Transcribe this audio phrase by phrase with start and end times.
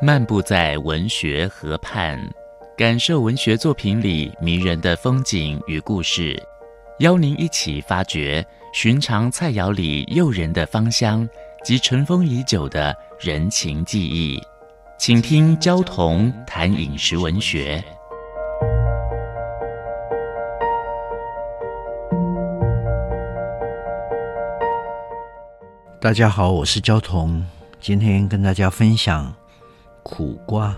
[0.00, 2.16] 漫步在文学河畔，
[2.76, 6.40] 感受文学作品里迷人的风景与故事，
[7.00, 11.28] 邀您一起发掘寻常菜肴里诱人的芳香
[11.64, 14.40] 及尘封已久的人情记忆。
[14.98, 17.82] 请听焦桐谈饮食文学。
[26.00, 27.44] 大家好，我是焦桐，
[27.80, 29.34] 今天跟大家分享。
[30.10, 30.74] 苦瓜。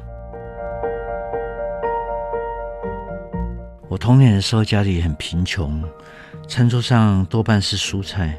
[3.88, 5.82] 我童年的时候家里很贫穷，
[6.48, 8.36] 餐桌上多半是蔬菜。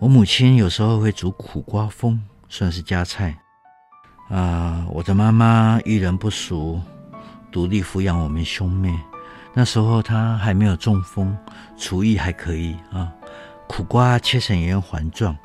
[0.00, 3.38] 我母亲有时候会煮苦瓜风，算是家菜。
[4.28, 6.80] 啊，我的妈妈遇人不淑，
[7.52, 8.92] 独立抚养我们兄妹。
[9.54, 11.38] 那时候她还没有中风，
[11.78, 13.12] 厨艺还可以啊。
[13.68, 15.36] 苦瓜切成圆环状，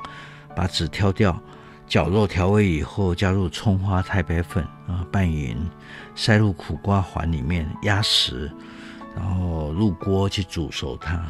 [0.56, 1.40] 把籽挑掉。
[1.92, 5.54] 绞肉调味以后，加入葱花、太白粉啊，拌匀，
[6.14, 8.50] 塞入苦瓜环里面压实，
[9.14, 11.22] 然后入锅去煮熟它。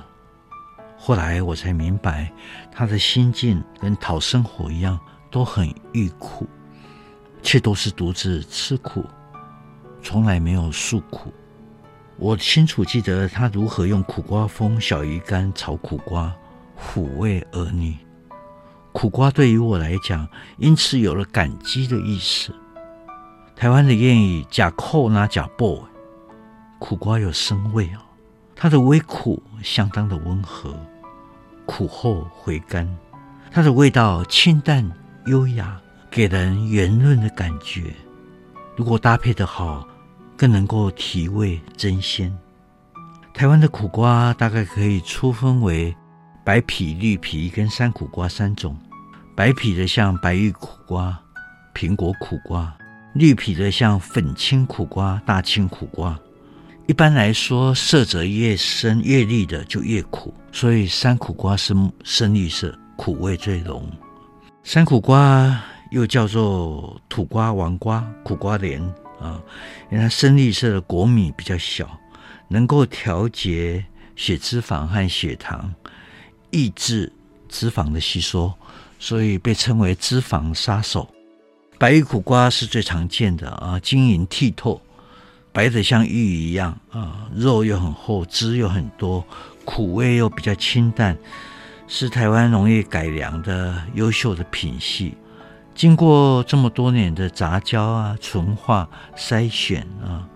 [0.97, 2.33] 后来我才明白，
[2.71, 4.97] 他的心境跟讨生活一样，
[5.33, 6.47] 都很欲苦，
[7.43, 9.05] 却都是独自吃苦，
[10.01, 11.35] 从来没有诉苦。
[12.17, 16.33] 我清楚记得他如何用苦瓜风小鱼干炒苦瓜，
[16.79, 17.97] 抚慰儿女。
[18.93, 22.55] 苦瓜对于我来讲，因此有了感激的意思。
[23.57, 25.83] 台湾的谚语“假扣拿假薄”，
[26.79, 28.05] 苦瓜有生味啊，
[28.55, 30.75] 它的微苦相当的温和，
[31.65, 32.89] 苦后回甘，
[33.51, 34.89] 它的味道清淡
[35.27, 37.95] 优雅，给人圆润的感觉。
[38.77, 39.87] 如果搭配得好，
[40.37, 42.37] 更能够提味增鲜。
[43.33, 45.97] 台湾的苦瓜大概可以粗分为。
[46.45, 48.77] 白皮、绿皮跟山苦瓜三种，
[49.37, 51.17] 白皮的像白玉苦瓜、
[51.73, 52.77] 苹果苦瓜，
[53.15, 56.19] 绿皮的像粉青苦瓜、大青苦瓜。
[56.89, 61.73] 一般来说，色泽越深越绿的就越苦，所以山苦瓜是
[62.03, 63.89] 深绿色，苦味最浓。
[64.65, 68.83] 山苦瓜又叫做土瓜、王瓜、苦瓜莲
[69.21, 69.41] 啊，
[69.93, 71.89] 因为它深绿色的果米比较小，
[72.49, 73.85] 能够调节
[74.17, 75.73] 血脂肪和血糖。
[76.53, 77.13] 抑制
[77.49, 78.53] 脂肪的吸收，
[79.01, 81.09] 所以被称为脂肪杀手。
[81.79, 84.81] 白玉苦瓜是最常见的啊，晶莹剔透，
[85.51, 89.25] 白的像玉一样啊，肉又很厚，汁又很多，
[89.65, 91.17] 苦味又比较清淡，
[91.89, 95.15] 是台湾农业改良的优秀的品系。
[95.75, 100.29] 经过这么多年的杂交啊、纯化、筛选啊，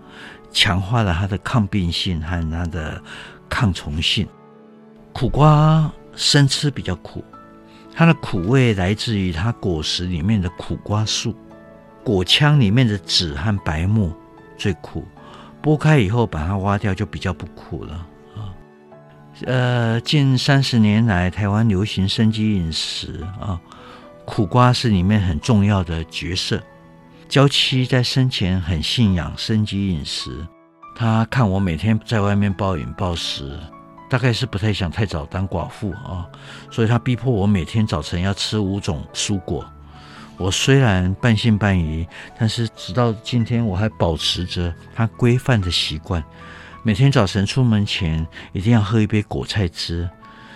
[0.51, 3.01] 强化了它的抗病性和它的
[3.47, 4.27] 抗虫性。
[5.13, 5.89] 苦瓜。
[6.17, 7.23] 生吃比较苦，
[7.93, 11.33] 它的苦味来自于它果实里面的苦瓜素，
[12.03, 14.11] 果腔里面的籽和白沫
[14.57, 15.05] 最苦，
[15.61, 17.93] 剥开以后把它挖掉就比较不苦了
[18.35, 18.49] 啊。
[19.45, 23.61] 呃，近三十年来，台湾流行生机饮食啊，
[24.25, 26.59] 苦瓜是里面很重要的角色。
[27.29, 30.47] 娇妻在生前很信仰生机饮食，
[30.95, 33.59] 她看我每天在外面暴饮暴食。
[34.09, 36.25] 大概是不太想太早当寡妇啊，
[36.71, 39.65] 所以他逼迫我每天早晨要吃五种蔬果。
[40.37, 42.07] 我虽然半信半疑，
[42.37, 46.23] 但是直到今天我还保持着他规范的习惯。
[46.83, 50.07] 每天早晨出门前一定要喝一杯果菜汁，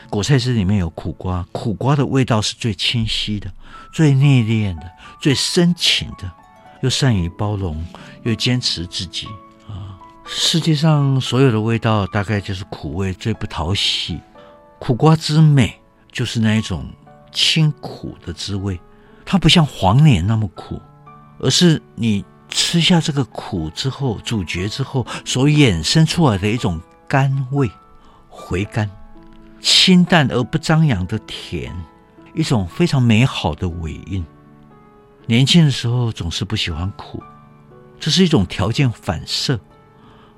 [0.10, 3.52] 果菜汁里面有苦瓜，苦瓜的味道是最清晰的、
[3.92, 4.90] 最内敛的、
[5.20, 6.32] 最深情的，
[6.82, 7.84] 又善于包容，
[8.24, 9.28] 又坚持自己。
[10.26, 14.20] 世界上所有的味道，大概就是苦味最不讨喜。
[14.80, 15.80] 苦瓜之美，
[16.12, 16.90] 就是那一种
[17.32, 18.80] 清苦的滋味。
[19.26, 20.82] 它不像黄连那么苦，
[21.40, 27.70] 而是你吃下这个苦之后，咀嚼之后所衍生出来的一种甘味，
[28.30, 28.90] 回甘，
[29.60, 31.74] 清淡而不张扬的甜，
[32.34, 34.26] 一种非常美好的尾韵。
[35.28, 37.22] 年轻的时候总是不喜欢苦，
[38.00, 39.60] 这是一种条件反射。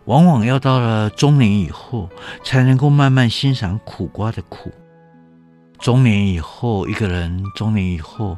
[0.05, 2.09] 往往要到了中年以后，
[2.43, 4.71] 才能够慢慢欣赏苦瓜的苦。
[5.79, 8.37] 中年以后，一个人中年以后，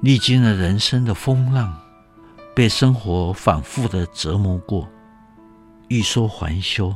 [0.00, 1.74] 历经了人生的风浪，
[2.54, 4.88] 被生活反复的折磨过，
[5.88, 6.94] 欲说还休，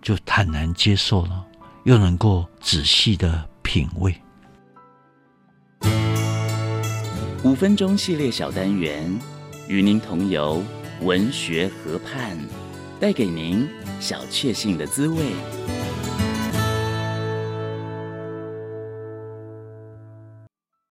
[0.00, 1.44] 就坦然接受了，
[1.84, 4.14] 又能够仔细的品味。
[7.44, 9.18] 五分钟系列小单元，
[9.68, 10.62] 与您同游
[11.02, 12.38] 文学河畔。
[13.02, 13.68] 带给您
[13.98, 15.81] 小确幸的滋味。